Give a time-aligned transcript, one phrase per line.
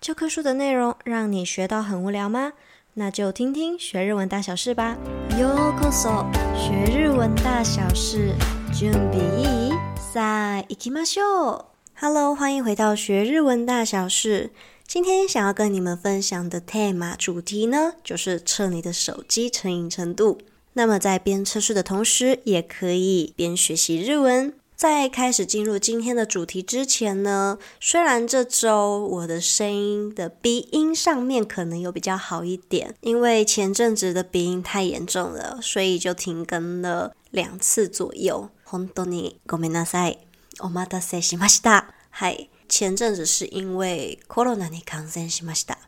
[0.00, 2.53] 教科书的内容让你学到很无聊吗？
[2.95, 4.97] 那就听听学日文大小事吧。
[5.37, 8.33] ようこそ，学日文大小事，
[8.73, 9.71] 准备いい？
[10.13, 11.65] さあ行きましょう。
[11.95, 14.49] Hello，欢迎回到学日文大小事。
[14.85, 20.39] 今天想要跟你们分享的 tema 主题呢，就是测你的手机成瘾程度。
[20.73, 24.53] 那么在边测试的同时，也可以边学习日文。
[24.80, 38.50] 在开始进入今天的主题之前呢，虽然这周我的声音的鼻音上面可能有比较好一点，因为前阵子的鼻音太严重了，所以就停更了两次左右。
[38.68, 40.18] 本当にごめんなさい。
[40.58, 41.94] お待たせしました。
[42.10, 45.78] 嗨，前阵子是因为コロナに感染しました。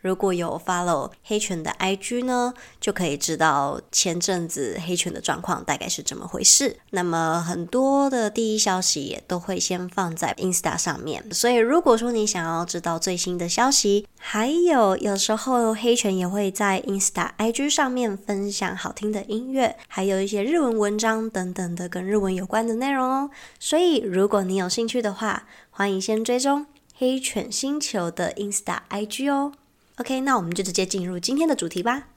[0.00, 6.78] 如果有 follow 黑犬的 IG 呢，就可以知道前阵子黑犬的状况大概是怎么回事。
[6.90, 23.30] 那么很多的第一消息也都会先放在 Insta 上面，所以如果说你想要知道最新的消息，还有有时候黑犬也会在 Insta IG 上面分享好听的音乐，还有一些日文文章等等的跟日文有关的内容哦。
[23.58, 29.52] 所以如果你有兴趣的话，欢迎先追踪黑犬星球的 Insta IG 哦。
[29.97, 32.07] OK，那我们就直接进入今天的主题吧。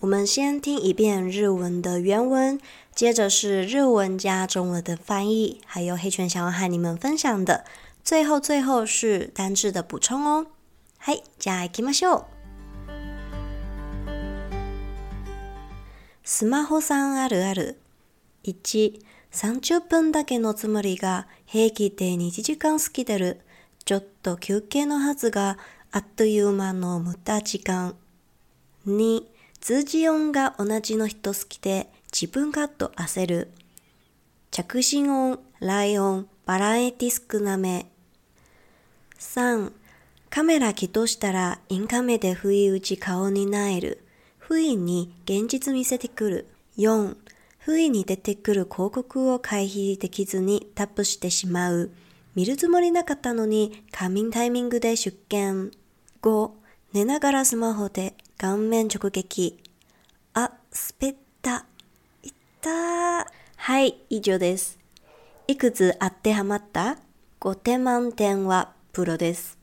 [0.00, 2.58] 我们先听一遍日文的原文，
[2.94, 7.64] 接着是日文加中文的翻译，还有黑犬想要和你们分享的。
[8.02, 10.46] 最后，最后是单字的补充哦。
[10.98, 12.24] はい、じゃあ行きましょう。
[16.24, 17.78] スマホさんあるある。
[18.44, 23.40] 1、30分だけのつもりが平気で2时间过ぎてる。
[23.84, 25.58] ちょっと休憩のはずが
[25.95, 27.95] あっという间の无駄时间。
[28.85, 29.23] 2、
[29.61, 33.51] 通知音が同じの人好きで自分がと焦る。
[34.51, 37.85] 着信音、ライオン、バラエティ少なめ。
[39.17, 39.71] 3、
[40.29, 44.05] カメラ起动したらインカメで不意打ち颜になえる。
[44.37, 46.47] 不意に现実见せてくる。
[46.77, 47.15] 4、
[47.59, 51.89] 不意に出てくる広告を回避できずにタップしてしまう。
[52.35, 55.71] 见るつもりなかったのに仮眠タイミングで出现。
[56.25, 56.49] 5、
[56.91, 59.61] 寝ながらスマホで颜面直撃。
[60.33, 60.53] あ、
[60.99, 61.67] 滑った。
[62.23, 63.25] いったー。
[63.57, 64.79] はい、以上です。
[65.47, 66.97] いくつ当てはまった
[67.39, 69.59] ?5 点満点はプロです。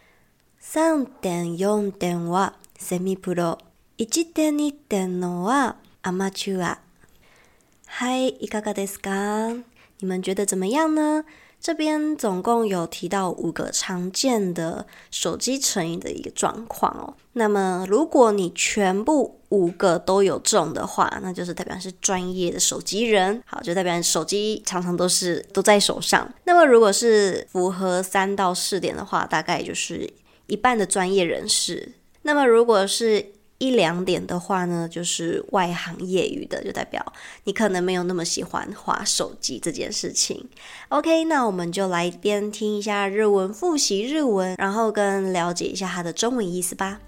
[0.61, 3.59] 3.4点はセミプロ。
[3.99, 6.79] 1.2点のはアマチュア。
[7.89, 9.49] 嗨，いかがですか？
[10.00, 11.25] 你们觉得怎么样呢？
[11.62, 17.15] 这边总共有提到五个常见的手机成瘾的一个状况哦。
[17.34, 23.41] 那么，如果你全部五个都有中的话，那就是代表是专业的手机人。
[23.47, 26.28] 好，就代表手机常常都是都在手上。
[26.45, 30.12] 那么，如果是符合三到四点的话，大概就是
[30.49, 31.93] 一半的专业人士。
[32.23, 33.25] 那么，如果是
[33.62, 37.03] 一两点的话呢，就是外行业余的，就代表
[37.46, 40.48] 你可能没有那么喜欢滑手机这件事情。
[40.90, 47.00] OK，那我们就来边听一下日文，复习日文，然后跟了解一下它的中文意思吧。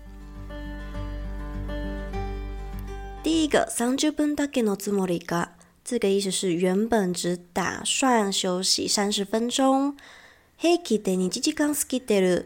[3.22, 5.50] 第一个，三十分だけのつもりが，
[5.84, 9.96] 这个意思是原本只打算休息三十分钟。
[10.58, 12.46] 平気で二时间过ぎてる，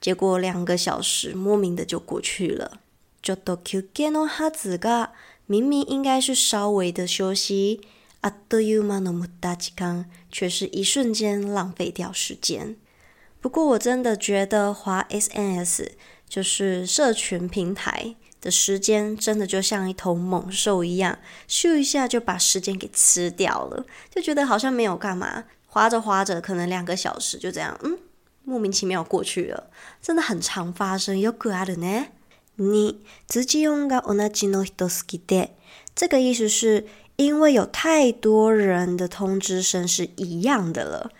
[0.00, 2.80] 结果两个小时莫名的就过去了。
[3.22, 5.12] ちょっと休憩のはずが
[5.46, 7.80] 明明应该是稍微的休息，
[8.20, 12.76] あっという间の无駄时间，却是一瞬间浪费掉时间。
[13.40, 15.92] 不过我真的觉得滑 SNS
[16.26, 27.98] 就是社群平台的时间，真的就像一头猛兽一样，咻一下就把时间给吃掉了，就觉得好像没有干嘛，滑着滑着可能两个小时就这样，嗯，
[28.44, 32.06] 莫名其妙过去了，真的很常发生，よくあるね。
[32.58, 35.50] 你通知音が同じの人好きで，
[35.94, 36.86] 这个意思是
[37.16, 41.10] 因为有太多人的通知声是一样的了，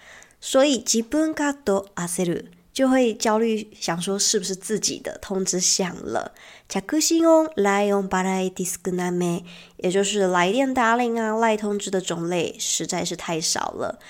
[0.41, 6.33] 所以自分がと焦る就会焦虑，想说是不是自己的通知响了。
[6.69, 7.27] 着信音、
[7.57, 9.45] LINE バラエティ少なめ，
[9.77, 14.01] 也就是来电答铃啊、赖通知的种类实在是太少了。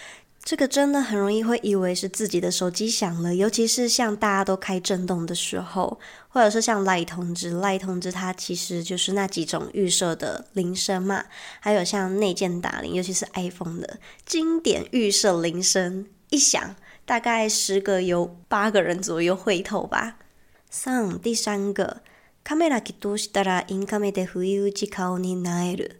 [0.49, 5.99] 这个真的很容易会以为是自己的手机响了，尤其是像大家都开震动的时候，
[6.29, 11.25] 或者是像赖通知，赖通知它其实就是那几种预设的铃声嘛，
[11.61, 20.19] 还有像内建打铃，尤其是 iPhone 的经典预设铃声一响，大概十个有八个人左右会透吧。
[20.71, 22.03] 三，第三个，
[22.45, 25.93] カメラ起动したらインカメで不意打ち颜になえる，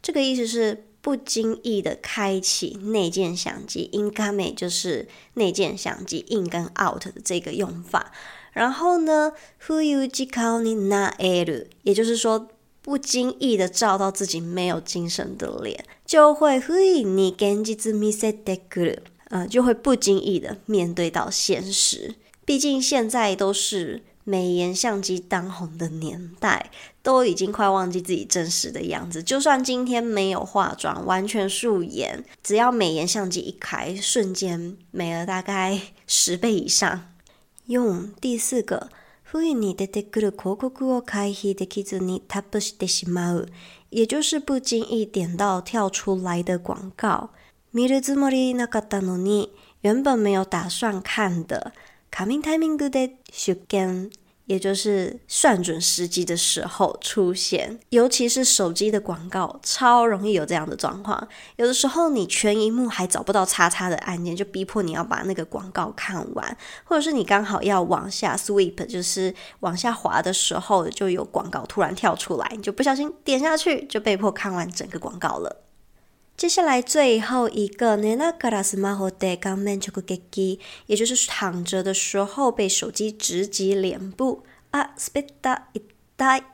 [0.00, 0.84] 这个意思是。
[1.02, 8.12] 不经意的开启内建相机，インカメ就是内建相机，in 跟 out 的这个用法。
[8.52, 10.26] 然后呢，不意时间
[10.62, 12.48] になえる，也就是说
[12.82, 22.16] 不经意的照到自己没有精神的脸，就会不意に现実见せてくる，呃，就会不经意的面对到现实。
[22.44, 24.02] 毕竟现在都是。
[24.24, 26.70] 美颜相机当红的年代，
[27.02, 29.22] 都已经快忘记自己真实的样子。
[29.22, 37.10] 就算今天没有化妆，完全素颜，只要美颜相机一开，瞬间美了大概十倍以上。
[37.66, 38.88] 用第四个，
[39.22, 43.48] 不意に出てくる広告を回避できずにタップしてしまう，
[43.90, 47.30] 也就是不经意点到跳出来的广告。
[47.72, 49.50] 见るつもりなかったのに，
[49.82, 51.72] 原本没有打算看的。
[52.12, 54.10] カミンタイミングで出现，
[54.46, 57.78] 也就是算准时机的时候出现。
[57.90, 61.28] 尤其是手机的广告，超容易有这样的状况。
[61.56, 75.61] 有的时候你全萤幕还找不到叉叉的按键，就逼迫你要把那个广告看完，或者是你刚好要往下 sweep，就是往下滑的时候，就有广告突然跳出来，你就不小心点下去，就被迫看完整个广告了。
[76.42, 79.90] 接下来最后一个，寝ながらスマホで颜面直
[80.30, 85.82] 击，也就是躺着的时候被手机直击脸部啊，スペッタ一
[86.16, 86.44] 呆。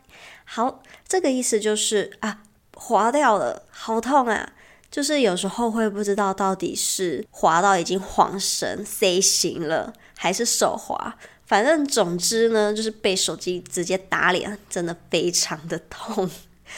[0.46, 2.38] 好，这个意思就是啊，
[2.74, 4.54] 滑掉了，好痛啊！
[4.90, 11.16] 就是有时候会不知道到底是滑到已经晃神 C 型了，还是手滑。
[11.44, 16.30] 反正总之呢，就是被手机直接打脸，真的非常的痛，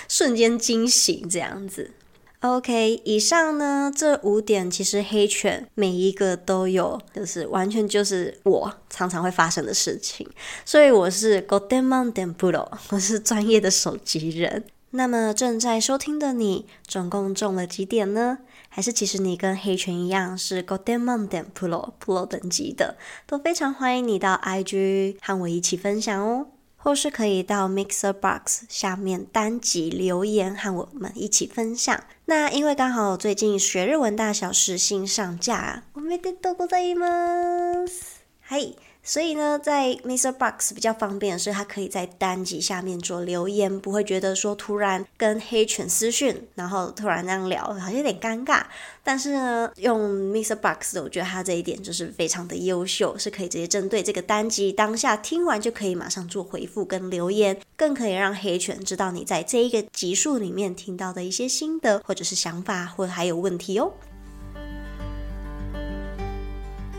[0.09, 1.93] 瞬间惊醒这样子。
[2.41, 10.29] OK，以上呢，这五点其实黑犬每一个都有，就是完全就是我常常会发生的事情，
[10.65, 14.65] 所以我是5点满点プロ，我是专业的手机人。
[14.91, 18.39] 那么正在收听的你，总共中了几点呢？
[18.69, 22.97] 还是其实你跟黑犬一样是5点满点プロ，Pro 等级的，
[23.27, 26.47] 都非常欢迎你到 IG 和我一起分享哦。
[26.81, 32.05] 或是可以到 Mixer Box 下面单集留言和我们一起分享。
[32.27, 38.21] 那因为刚好最近学日文大小事新上架，おめでとうございます。
[38.41, 38.75] 嗨。
[39.04, 40.32] 所以呢，在 Mr.
[40.32, 48.64] Box 比较方便的是，它可以在单集下面做留言，不会觉得说突然跟黑犬私讯，然后突然那样聊，好像有点尴尬。
[49.04, 50.56] 但是呢，用 Mr.
[50.56, 63.92] Box，我觉得它这一点就是非常的优秀，是可以直接针对这个单集当下听完就可以马上做回复跟留言，更可以让黑犬知道你在这一个集数里面听到的一些心得或者是想法，或者还有问题哦。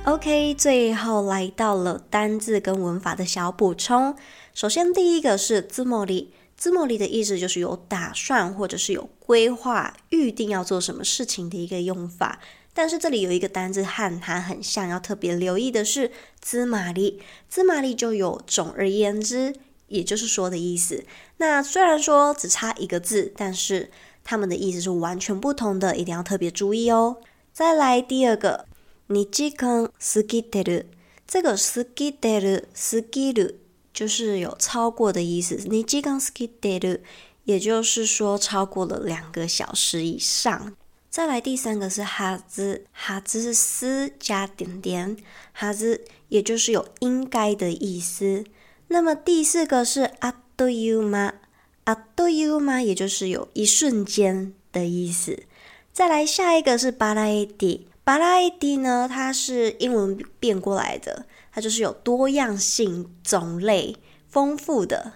[0.06, 4.16] OK，最后来到了单字跟文法的小补充。
[4.54, 6.28] 首先，第一个是つもり，
[6.58, 12.40] つもり的意思就是有打算或者是有规划、预定要做什么事情的一个用法。
[12.74, 16.10] 但是这里有一个单字和它很像，要特别留意的是
[16.42, 17.20] つまり，
[17.52, 19.54] つまり就有总而言之，
[19.90, 21.04] 也就是说的意思。
[21.36, 23.92] 那虽然说只差一个字，但是
[24.24, 27.18] 它们的意思是完全不同的，一定要特别注意哦。
[27.52, 28.66] 再来第二个。
[29.12, 30.86] 你时间过ぎてる，
[31.26, 33.56] 这个过ぎてる、过ぎる
[33.94, 35.56] 就是有超过的意思。
[35.66, 37.02] 你时间过ぎてる，
[37.46, 40.76] 也就是说超过了两个小时以上。
[41.10, 45.18] 再来第三个是はず，はず是思加点点，
[45.58, 48.44] はず也就是有应该的意思。
[48.90, 51.34] 那么第四个是あっという间，
[51.86, 55.44] あっという间也就是有一瞬间的意思。
[55.94, 58.02] 再来下一个是バラエテ ィ。
[58.06, 63.96] バラエティ呢，它是英文变过来的，它就是有多样性、种类
[64.30, 65.14] 丰富的。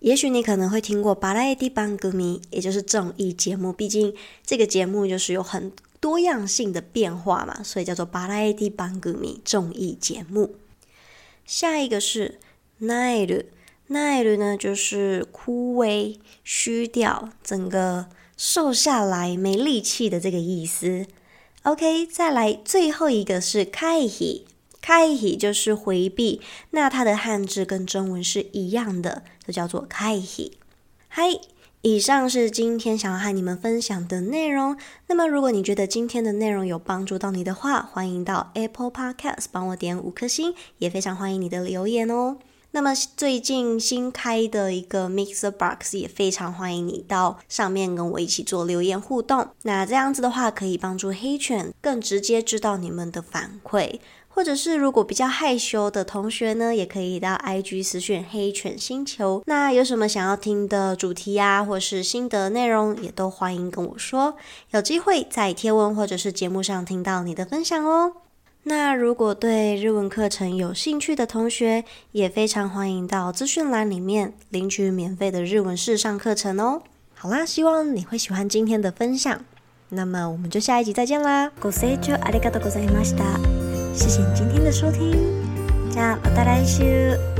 [0.00, 3.72] 也许你可能会听过バラエティ番组，也就是综艺节目。
[3.72, 10.56] 毕竟这个节目就是有很多样性的变化嘛，所以叫做バラエティ番组综艺节目。
[11.46, 12.38] 下一个是
[12.82, 13.46] なえる，
[13.88, 21.06] なえる呢就是枯萎、虚掉，整个瘦下来没力气的这个意思。
[21.63, 24.45] OK，再来最后一个是回避，
[24.83, 26.41] 回避就是回避，
[26.71, 30.57] 那它的汉字跟中文是一样的，就叫做回避。
[31.07, 31.39] 嗨，
[31.83, 34.75] 以上是今天想要和你们分享的内容。
[35.05, 42.37] 那么，如果你觉得今天的内容有帮助到你的话，欢迎到 Apple Podcast 帮我点五颗星，也非常欢迎你的留言哦。
[42.73, 49.49] 那么最近新开的一个 Mixer Box 也非常欢迎你到上面跟我一起做留言互动。
[49.63, 53.99] 那这样子的话，可以帮助黑犬更直接知道你们的反馈，
[54.29, 59.43] 或者是如果比较害羞的同学呢，也可以到 IG 私讯黑犬星球。
[59.45, 64.37] 那有什么想要听的主题啊，或是心得内容，也都欢迎跟我说。
[64.71, 68.13] 有机会在贴文或者是节目上听到你的分享哦。
[68.64, 76.82] 那如果对日文课程有兴趣的同学，也非常欢迎到资讯栏里面领取免费的日文试上课程哦。
[77.14, 79.40] 好啦，希望你会喜欢今天的分享。
[79.90, 81.52] 那么我们就下一集再见啦！
[81.60, 83.22] ご清聴ありがとうございました。
[83.94, 85.12] 谢谢你今天的收听。
[85.90, 87.39] じゃあまた来周。